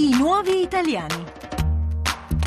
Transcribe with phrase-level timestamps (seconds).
[0.00, 1.29] I nuovi italiani.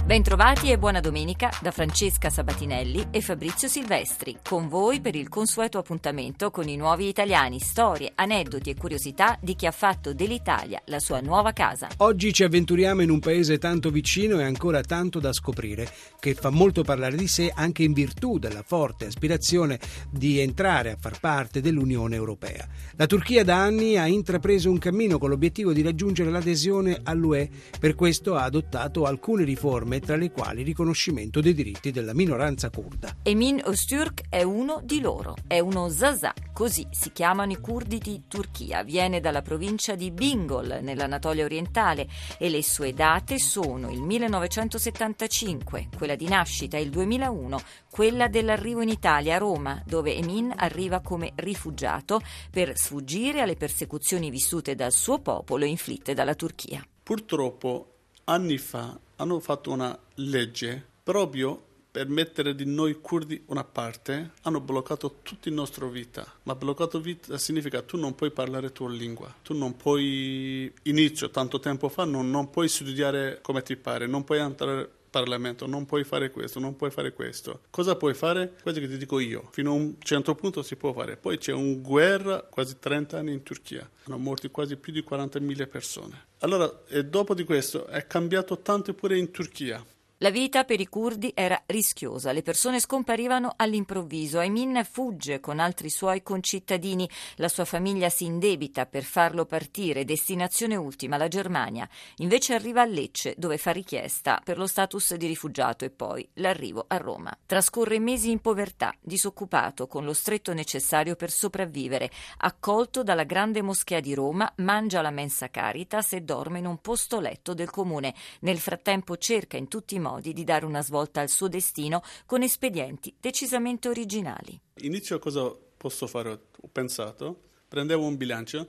[0.06, 5.78] Bentrovati e buona domenica da Francesca Sabatinelli e Fabrizio Silvestri, con voi per il consueto
[5.78, 11.00] appuntamento con i nuovi italiani, storie, aneddoti e curiosità di chi ha fatto dell'Italia la
[11.00, 11.88] sua nuova casa.
[12.00, 15.90] Oggi ci avventuriamo in un paese tanto vicino e ancora tanto da scoprire,
[16.20, 19.80] che fa molto parlare di sé anche in virtù della forte aspirazione
[20.12, 22.68] di entrare a far parte dell'Unione Europea.
[22.98, 27.50] La Turchia da anni ha intrapreso un cammino con l'obiettivo di raggiungere l'adesione all'UE,
[27.80, 32.14] per questo ha adottato alcune riforme norme tra le quali il riconoscimento dei diritti della
[32.14, 33.16] minoranza curda.
[33.24, 38.24] Emin Öztürk è uno di loro, è uno Zaza, così si chiamano i curdi di
[38.28, 42.08] Turchia, viene dalla provincia di Bingol nell'Anatolia orientale
[42.38, 48.82] e le sue date sono il 1975, quella di nascita, e il 2001, quella dell'arrivo
[48.82, 54.92] in Italia a Roma, dove Emin arriva come rifugiato per sfuggire alle persecuzioni vissute dal
[54.92, 56.86] suo popolo inflitte dalla Turchia.
[57.04, 57.93] Purtroppo
[58.26, 64.60] anni fa hanno fatto una legge proprio per mettere di noi curdi una parte, hanno
[64.60, 66.26] bloccato tutta la nostra vita.
[66.42, 71.60] Ma bloccato vita significa tu non puoi parlare tua lingua, tu non puoi, inizio tanto
[71.60, 76.04] tempo fa, non, non puoi studiare come ti pare, non puoi entrare Parlamento, non puoi
[76.04, 77.62] fare questo, non puoi fare questo.
[77.70, 78.56] Cosa puoi fare?
[78.64, 79.48] Questo che ti dico io.
[79.52, 81.18] Fino a un certo punto si può fare.
[81.18, 83.88] Poi c'è una guerra, quasi 30 anni in Turchia.
[84.06, 86.26] Sono morti quasi più di 40.000 persone.
[86.40, 89.86] Allora, e dopo di questo è cambiato tanto pure in Turchia.
[90.24, 94.40] La vita per i curdi era rischiosa, le persone scomparivano all'improvviso.
[94.40, 100.78] Aymin fugge con altri suoi concittadini, la sua famiglia si indebita per farlo partire, destinazione
[100.78, 101.90] ultima la Germania.
[102.20, 106.86] Invece arriva a Lecce, dove fa richiesta per lo status di rifugiato e poi l'arrivo
[106.88, 107.38] a Roma.
[107.46, 112.10] Trascorre mesi in povertà, disoccupato, con lo stretto necessario per sopravvivere.
[112.38, 117.20] Accolto dalla grande moschea di Roma, mangia la mensa caritas e dorme in un posto
[117.20, 118.16] letto del comune.
[118.40, 122.04] Nel frattempo cerca in tutti i modi modi di dare una svolta al suo destino
[122.26, 124.60] con espedienti decisamente originali.
[124.82, 126.32] Inizio cosa posso fare?
[126.32, 128.68] Ho pensato, prendevo un bilancio,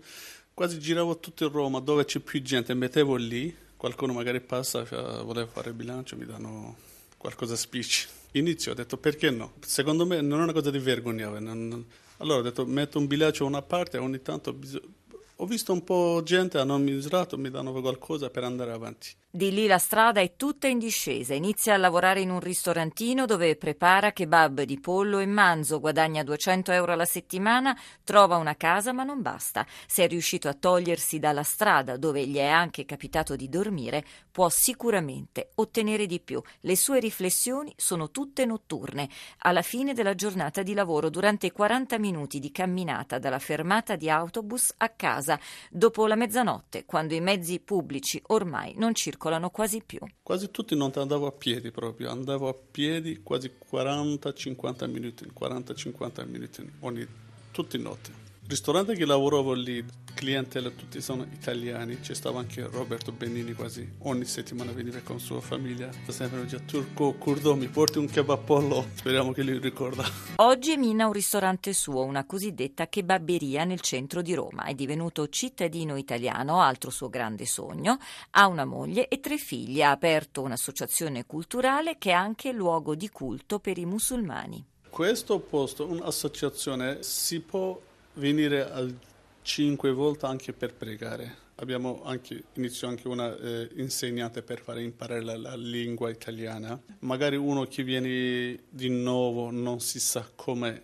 [0.55, 5.23] quasi giravo tutto in Roma dove c'è più gente, mettevo lì, qualcuno magari passa, cioè,
[5.23, 6.77] voleva fare il bilancio, mi danno
[7.17, 8.09] qualcosa spicci.
[8.33, 9.53] Inizio, ho detto perché no?
[9.61, 11.29] Secondo me non è una cosa di vergogna.
[11.29, 14.87] Allora ho detto metto un bilancio da una parte e ogni tanto bisogna
[15.39, 19.09] ho visto un po' gente, hanno misurato, mi danno qualcosa per andare avanti.
[19.37, 21.35] Di lì la strada è tutta in discesa.
[21.35, 26.71] Inizia a lavorare in un ristorantino dove prepara kebab di pollo e manzo, guadagna 200
[26.71, 29.67] euro alla settimana, trova una casa ma non basta.
[29.89, 34.49] Se è riuscito a togliersi dalla strada dove gli è anche capitato di dormire, può
[34.49, 36.41] sicuramente ottenere di più.
[36.61, 39.09] Le sue riflessioni sono tutte notturne.
[39.39, 44.09] Alla fine della giornata di lavoro, durante i 40 minuti di camminata dalla fermata di
[44.09, 45.41] autobus a casa,
[45.71, 49.99] dopo la mezzanotte, quando i mezzi pubblici ormai non circolano circolano quasi più.
[50.23, 56.71] Quasi tutti non andavo a piedi proprio, andavo a piedi quasi 40-50 minuti, 40-50 minuti
[56.81, 57.07] ogni,
[57.51, 58.23] tutte notte.
[58.47, 59.83] Ristorante che lavoravo lì,
[60.13, 65.41] clientela tutti sono italiani, c'è stava anche Roberto Benini quasi ogni settimana veniva con sua
[65.41, 70.05] famiglia, sempre già turco, curdo, mi porti un kebab pollo, speriamo che lui ricorda.
[70.37, 75.27] Oggi Emina ha un ristorante suo, una cosiddetta kebabberia nel centro di Roma, è divenuto
[75.31, 77.97] cittadino italiano, altro suo grande sogno,
[78.33, 83.09] ha una moglie e tre figli, ha aperto un'associazione culturale che è anche luogo di
[83.09, 84.63] culto per i musulmani.
[84.91, 87.81] Questo posto, un'associazione, si può
[88.15, 88.95] venire al
[89.43, 91.43] cinque volte anche per pregare.
[91.57, 96.81] Abbiamo anche, inizio anche una eh, insegnante per fare imparare la, la, lingua italiana.
[97.01, 100.83] Magari uno che viene di nuovo non si sa come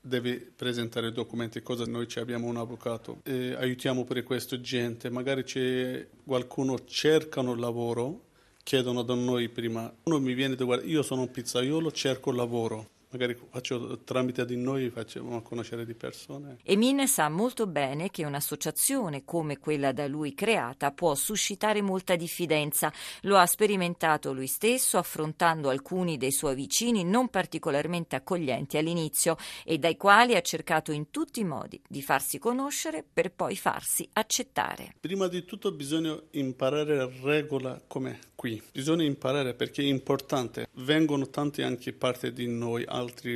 [0.00, 3.20] deve presentare documenti, cosa noi ci abbiamo un avvocato.
[3.24, 8.26] Eh, aiutiamo per questo gente, magari c'è qualcuno cercano lavoro,
[8.62, 12.90] chiedono da noi prima, uno mi viene da guardare, io sono un pizzaiolo, cerco lavoro
[13.10, 16.58] magari faccio, tramite di noi facciamo conoscere di persone.
[16.62, 22.92] Emine sa molto bene che un'associazione come quella da lui creata può suscitare molta diffidenza.
[23.22, 29.78] Lo ha sperimentato lui stesso affrontando alcuni dei suoi vicini non particolarmente accoglienti all'inizio e
[29.78, 34.94] dai quali ha cercato in tutti i modi di farsi conoscere per poi farsi accettare.
[35.00, 38.62] Prima di tutto bisogna imparare la regola come qui.
[38.70, 40.68] Bisogna imparare perché è importante.
[40.74, 43.32] Vengono tanti anche parte di noi, altre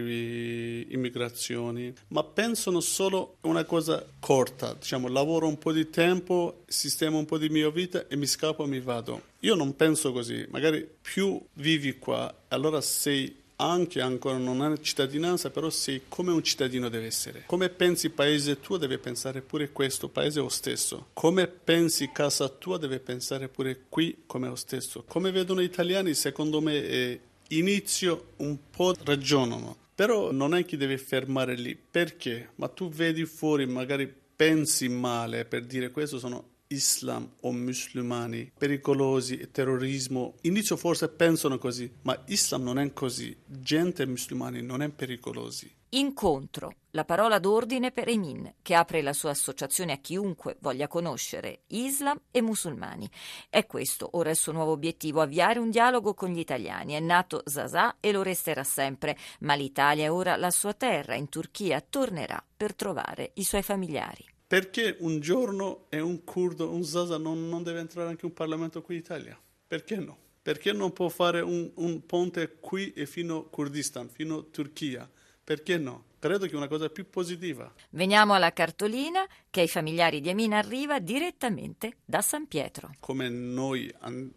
[0.88, 7.18] immigrazioni, ma pensano solo a una cosa corta, diciamo, lavoro un po' di tempo, sistemo
[7.18, 9.30] un po' di mia vita e mi scappo e mi vado.
[9.40, 15.50] Io non penso così, magari più vivi qua, allora sei anche ancora non hai cittadinanza,
[15.50, 17.44] però sei come un cittadino deve essere.
[17.46, 21.08] Come pensi paese tuo deve pensare pure questo, paese lo stesso.
[21.12, 25.04] Come pensi casa tua deve pensare pure qui come lo stesso.
[25.06, 27.18] Come vedono gli italiani, secondo me è
[27.58, 31.76] inizio un po' ragionano, però non è che deve fermare lì.
[31.76, 32.50] Perché?
[32.56, 39.50] Ma tu vedi fuori, magari pensi male per dire questo sono Islam o musulmani pericolosi,
[39.50, 40.34] terrorismo.
[40.42, 43.36] Inizio forse pensano così, ma Islam non è così.
[43.46, 45.80] Gente musulmani non è pericolosi.
[45.94, 51.64] Incontro, la parola d'ordine per Emin, che apre la sua associazione a chiunque voglia conoscere
[51.66, 53.10] Islam e musulmani.
[53.50, 56.94] È questo ora il suo nuovo obiettivo, avviare un dialogo con gli italiani.
[56.94, 61.28] È nato Zazà e lo resterà sempre, ma l'Italia è ora la sua terra, in
[61.28, 64.31] Turchia tornerà per trovare i suoi familiari.
[64.52, 68.82] Perché un giorno è un curdo, un Zaza, non, non deve entrare anche un Parlamento
[68.82, 69.40] qui in Italia?
[69.66, 70.18] Perché no?
[70.42, 75.10] Perché non può fare un, un ponte qui e fino a Kurdistan, fino a Turchia?
[75.42, 76.04] Perché no?
[76.18, 77.72] Credo che è una cosa più positiva.
[77.92, 82.90] Veniamo alla cartolina che ai familiari di Amin arriva direttamente da San Pietro.
[83.00, 83.90] Come noi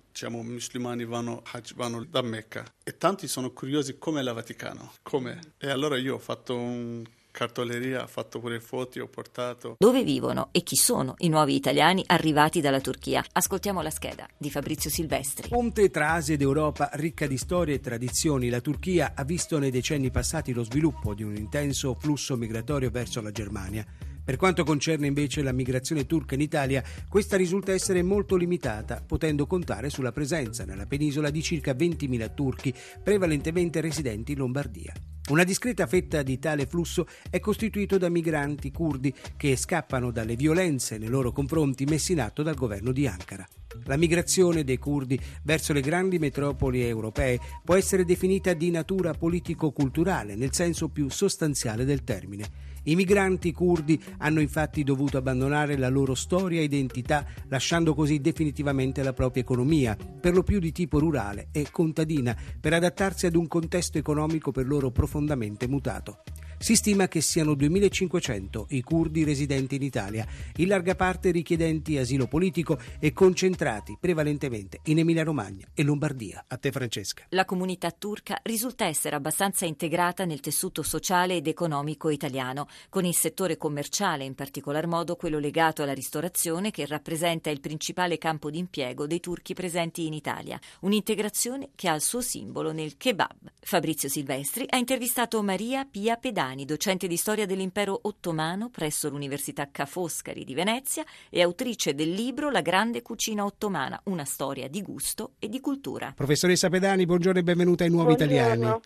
[0.07, 1.43] diciamo, musulmani vanno,
[1.75, 5.55] vanno da Mecca e tanti sono curiosi come la Vaticano, come.
[5.57, 7.03] E allora io ho fatto un
[7.35, 9.75] cartoleria, ha fatto pure foto, ho portato.
[9.77, 13.23] Dove vivono e chi sono i nuovi italiani arrivati dalla Turchia?
[13.33, 15.49] Ascoltiamo la scheda di Fabrizio Silvestri.
[15.49, 19.69] Ponte tra Asia ed Europa, ricca di storie e tradizioni, la Turchia ha visto nei
[19.69, 23.85] decenni passati lo sviluppo di un intenso flusso migratorio verso la Germania.
[24.25, 29.45] Per quanto concerne invece la migrazione turca in Italia, questa risulta essere molto limitata, potendo
[29.45, 32.73] contare sulla presenza nella penisola di circa 20.000 turchi,
[33.03, 34.93] prevalentemente residenti in Lombardia.
[35.29, 40.97] Una discreta fetta di tale flusso è costituito da migranti curdi che scappano dalle violenze
[40.97, 43.47] nei loro confronti messe in atto dal governo di Ankara.
[43.83, 50.35] La migrazione dei curdi verso le grandi metropoli europee può essere definita di natura politico-culturale
[50.35, 52.73] nel senso più sostanziale del termine.
[52.87, 59.01] I migranti curdi hanno infatti dovuto abbandonare la loro storia e identità, lasciando così definitivamente
[59.01, 63.47] la propria economia, per lo più di tipo rurale e contadina, per adattarsi ad un
[63.47, 66.21] contesto economico per loro profondamente mutato.
[66.57, 70.25] Si stima che siano 2.500 i curdi residenti in Italia,
[70.55, 76.45] in larga parte richiedenti asilo politico e concentrati prevalentemente in Emilia-Romagna e Lombardia.
[76.47, 77.25] A te Francesca.
[77.29, 83.15] La comunità turca risulta essere abbastanza integrata nel tessuto sociale ed economico italiano, con il
[83.15, 89.05] settore commerciale, in particolar modo quello legato alla ristorazione che rappresenta il principale campo d'impiego
[89.05, 90.59] dei turchi presenti in Italia.
[90.79, 93.51] Un'integrazione che ha il suo simbolo nel kebab.
[93.59, 99.69] Fabrizio Silvestri ha intervistato Maria Pia Pedani Giordani, docente di storia dell'impero ottomano presso l'Università
[99.71, 104.81] Ca' Foscari di Venezia e autrice del libro La grande cucina ottomana, una storia di
[104.83, 106.13] gusto e di cultura.
[106.15, 108.53] Professoressa Pedani, buongiorno e benvenuta ai Nuovi buongiorno.
[108.53, 108.79] Italiani.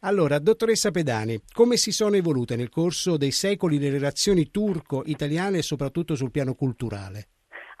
[0.00, 6.14] Allora, dottoressa Pedani, come si sono evolute nel corso dei secoli le relazioni turco-italiane, soprattutto
[6.14, 7.28] sul piano culturale?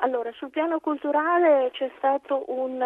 [0.04, 2.78] Allora, sul piano culturale c'è stato un,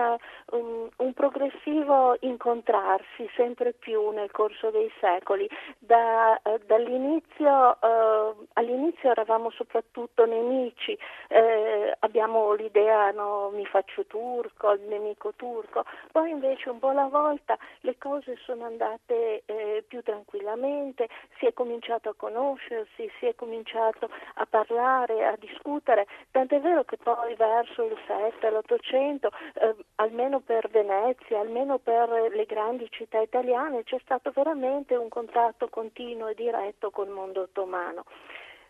[0.52, 5.50] un, un, progressivo incontrarsi sempre più nel corso dei secoli.
[5.80, 14.70] Da, eh, dall'inizio, eh, all'inizio eravamo soprattutto nemici, eh, abbiamo l'idea no, mi faccio turco,
[14.70, 20.02] il nemico turco, poi invece un po' alla volta le cose sono andate eh, più
[20.02, 21.08] tranquillamente,
[21.40, 26.96] si è cominciato a conoscersi, si è cominciato a parlare, a discutere, tant'è vero che
[27.14, 33.82] poi verso il 7, l'800, eh, almeno per Venezia, almeno per le grandi città italiane,
[33.84, 38.04] c'è stato veramente un contatto continuo e diretto col mondo ottomano.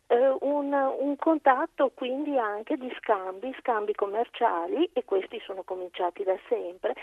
[0.06, 6.38] Eh, un, un, contatto quindi anche di scambi, scambi commerciali e questi sono cominciati da
[6.48, 6.94] sempre,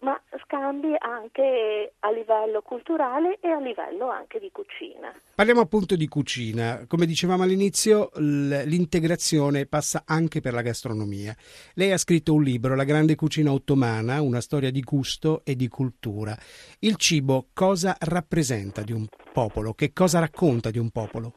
[0.00, 5.12] ma scambi anche a livello culturale e a livello anche di cucina.
[5.34, 6.84] Parliamo appunto di cucina.
[6.86, 11.34] Come dicevamo all'inizio, l'integrazione passa anche per la gastronomia.
[11.74, 15.68] Lei ha scritto un libro, La grande cucina ottomana, una storia di gusto e di
[15.68, 16.36] cultura.
[16.80, 19.72] Il cibo cosa rappresenta di un popolo?
[19.72, 21.34] Che cosa racconta di un popolo?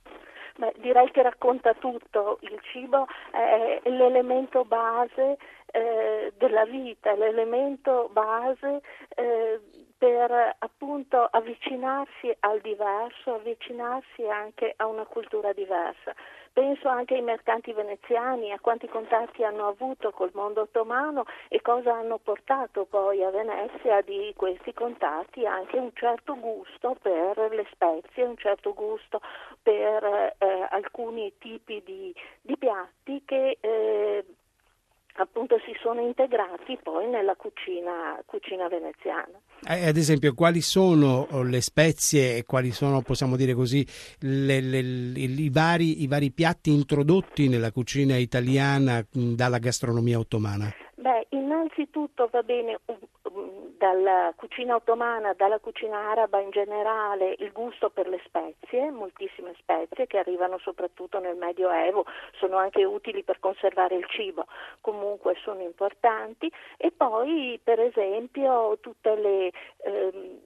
[0.57, 5.37] Beh, direi che racconta tutto, il cibo è l'elemento base
[5.77, 8.81] eh, della vita, l'elemento base
[9.15, 9.59] eh,
[9.95, 16.15] per appunto avvicinarsi al diverso, avvicinarsi anche a una cultura diversa.
[16.51, 21.93] Penso anche ai mercanti veneziani, a quanti contatti hanno avuto col mondo ottomano e cosa
[21.93, 28.23] hanno portato poi a Venezia di questi contatti, anche un certo gusto per le spezie,
[28.23, 29.21] un certo gusto
[29.61, 30.03] per
[30.39, 34.25] eh, alcuni tipi di, di piatti che eh,
[35.17, 39.39] appunto si sono integrati poi nella cucina, cucina veneziana.
[39.67, 43.85] Eh, ad esempio, quali sono oh, le spezie e quali sono, possiamo dire così,
[44.19, 50.73] le, le, le, i, vari, i vari piatti introdotti nella cucina italiana dalla gastronomia ottomana?
[51.07, 52.81] Beh, innanzitutto va bene
[53.77, 60.05] dalla cucina ottomana, dalla cucina araba in generale, il gusto per le spezie, moltissime spezie
[60.05, 64.47] che arrivano soprattutto nel Medioevo, sono anche utili per conservare il cibo,
[64.81, 66.51] comunque sono importanti.
[66.75, 69.51] E poi per esempio tutte le,
[69.83, 70.39] ehm,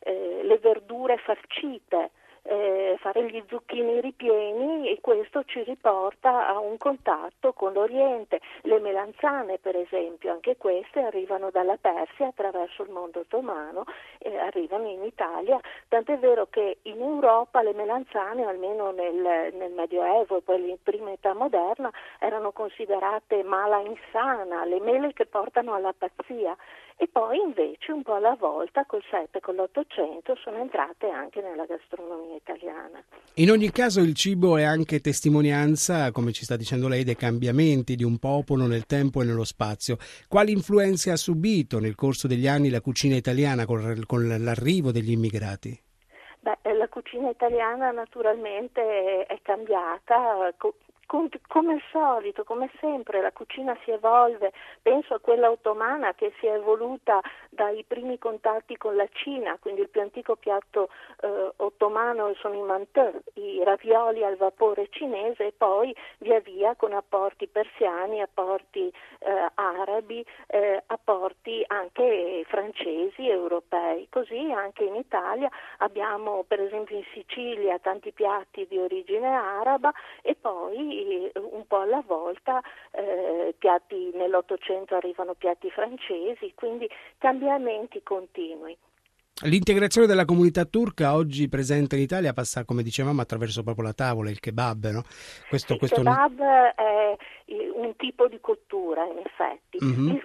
[0.00, 2.10] eh, le verdure farcite
[2.42, 8.40] eh, fare gli zucchini ripieni e questo ci riporta a un contatto con l'Oriente.
[8.62, 13.84] Le melanzane, per esempio, anche queste arrivano dalla Persia attraverso il mondo ottomano
[14.18, 20.38] e arrivano in Italia, tant'è vero che in Europa le melanzane, almeno nel, nel Medioevo
[20.38, 25.94] e poi in prima età moderna, erano considerate mala insana, le mele che portano alla
[25.96, 26.56] pazzia.
[27.02, 31.40] E poi invece un po' alla volta col 7 e con l'800 sono entrate anche
[31.40, 33.02] nella gastronomia italiana.
[33.34, 37.94] In ogni caso il cibo è anche testimonianza, come ci sta dicendo lei, dei cambiamenti
[37.94, 39.96] di un popolo nel tempo e nello spazio.
[40.28, 45.12] Quali influenze ha subito nel corso degli anni la cucina italiana con, con l'arrivo degli
[45.12, 45.78] immigrati?
[46.40, 50.54] Beh, la cucina italiana naturalmente è cambiata
[51.48, 56.46] come al solito, come sempre, la cucina si evolve, penso a quella ottomana che si
[56.46, 60.88] è evoluta dai primi contatti con la Cina, quindi il più antico piatto
[61.20, 66.92] eh, ottomano sono i mantè, i ravioli al vapore cinese e poi via via con
[66.92, 74.06] apporti persiani, apporti eh, arabi, eh, apporti anche francesi, europei.
[74.10, 80.36] Così anche in Italia abbiamo per esempio in Sicilia tanti piatti di origine araba e
[80.40, 80.99] poi
[81.34, 82.60] un po' alla volta
[82.92, 86.88] eh, piatti, nell'Ottocento arrivano piatti francesi, quindi
[87.18, 88.76] cambiamenti continui.
[89.42, 94.28] L'integrazione della comunità turca oggi presente in Italia passa, come dicevamo, attraverso proprio la tavola,
[94.28, 95.02] il kebab, no?
[95.48, 96.72] Questo, il questo kebab non...
[96.76, 97.16] è
[97.74, 99.78] un tipo di cottura, in effetti.
[99.82, 100.16] Mm-hmm.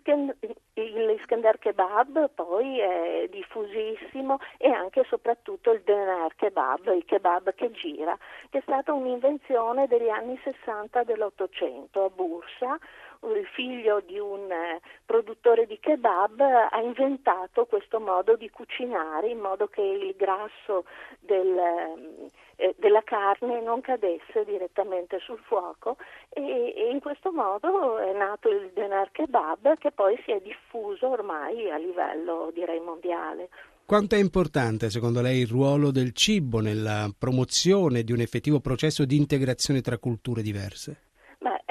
[0.73, 7.71] L'Iskender kebab poi è diffusissimo e anche e soprattutto il dener kebab, il kebab che
[7.71, 8.17] gira,
[8.49, 12.77] che è stata un'invenzione degli anni 60 dell'Ottocento a Bursa
[13.23, 19.39] il figlio di un eh, produttore di kebab ha inventato questo modo di cucinare in
[19.39, 20.85] modo che il grasso
[21.19, 25.97] del, eh, della carne non cadesse direttamente sul fuoco
[26.29, 31.09] e, e, in questo modo è nato il denar kebab che poi si è diffuso
[31.09, 33.49] ormai a livello direi mondiale.
[33.85, 39.05] Quanto è importante secondo lei il ruolo del cibo nella promozione di un effettivo processo
[39.05, 41.04] di integrazione tra culture diverse?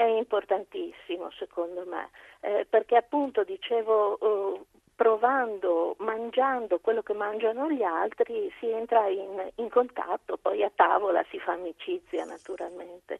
[0.07, 2.09] Importantissimo secondo me,
[2.41, 4.61] eh, perché appunto dicevo, eh,
[4.95, 11.23] provando, mangiando quello che mangiano gli altri, si entra in, in contatto, poi a tavola
[11.29, 13.19] si fa amicizia naturalmente.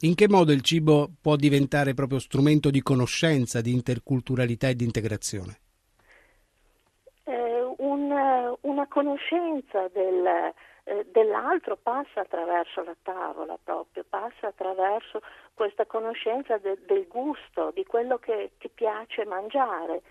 [0.00, 4.84] In che modo il cibo può diventare proprio strumento di conoscenza, di interculturalità e di
[4.84, 5.58] integrazione?
[7.24, 10.52] Eh, un, una conoscenza del,
[10.84, 15.20] eh, dell'altro passa attraverso la tavola proprio, passa attraverso
[15.54, 20.02] questa conoscenza de, del gusto, di quello che, che piace mangiare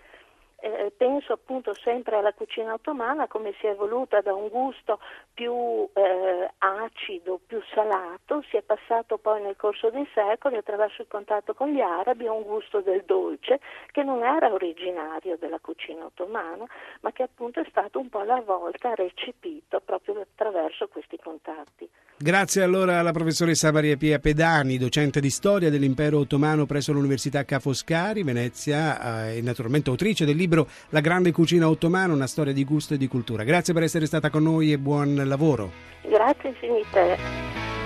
[0.60, 4.98] eh, penso appunto sempre alla cucina ottomana come si è evoluta da un gusto
[5.32, 11.08] più eh, acido, più salato, si è passato poi nel corso dei secoli attraverso il
[11.08, 16.04] contatto con gli arabi a un gusto del dolce che non era originario della cucina
[16.04, 16.64] ottomana
[17.00, 21.88] ma che appunto è stato un po' alla volta recepito proprio attraverso questi contatti.
[22.16, 27.58] Grazie allora alla professoressa Maria Pia Pedani, docente di storia dell'impero ottomano presso l'Università Ca'
[27.58, 30.53] Foscari, Venezia, eh, e naturalmente autrice del libro
[30.90, 33.44] La grande cucina ottomana, una storia di gusto e di cultura.
[33.44, 35.72] Grazie per essere stata con noi e buon lavoro.
[36.02, 37.18] Grazie infinite.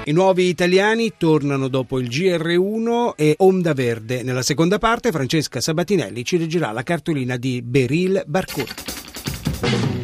[0.05, 4.23] I nuovi italiani tornano dopo il GR1 e Onda Verde.
[4.23, 9.98] Nella seconda parte Francesca Sabatinelli ci leggerà la cartolina di Beril Barcourt.